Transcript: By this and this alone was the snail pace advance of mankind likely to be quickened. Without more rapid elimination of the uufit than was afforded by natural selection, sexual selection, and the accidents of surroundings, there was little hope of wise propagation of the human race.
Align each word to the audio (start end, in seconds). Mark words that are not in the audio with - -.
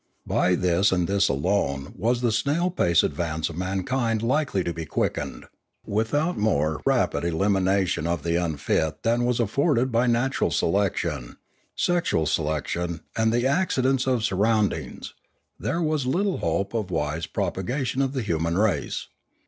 By 0.25 0.55
this 0.55 0.91
and 0.91 1.07
this 1.07 1.29
alone 1.29 1.93
was 1.95 2.21
the 2.21 2.31
snail 2.31 2.71
pace 2.71 3.03
advance 3.03 3.49
of 3.51 3.55
mankind 3.55 4.23
likely 4.23 4.63
to 4.63 4.73
be 4.73 4.83
quickened. 4.83 5.45
Without 5.85 6.39
more 6.39 6.81
rapid 6.87 7.23
elimination 7.23 8.07
of 8.07 8.23
the 8.23 8.31
uufit 8.31 9.03
than 9.03 9.25
was 9.25 9.39
afforded 9.39 9.91
by 9.91 10.07
natural 10.07 10.49
selection, 10.49 11.37
sexual 11.75 12.25
selection, 12.25 13.01
and 13.15 13.31
the 13.31 13.45
accidents 13.45 14.07
of 14.07 14.23
surroundings, 14.23 15.13
there 15.59 15.83
was 15.83 16.07
little 16.07 16.39
hope 16.39 16.73
of 16.73 16.89
wise 16.89 17.27
propagation 17.27 18.01
of 18.01 18.13
the 18.13 18.23
human 18.23 18.57
race. 18.57 19.07